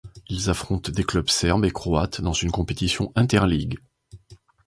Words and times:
Ils 0.29 0.49
affrontent 0.49 0.91
des 0.91 1.03
clubs 1.03 1.29
serbes 1.29 1.63
et 1.63 1.69
croates 1.69 2.21
dans 2.21 2.33
une 2.33 2.49
compétition 2.49 3.11
interligues. 3.13 3.77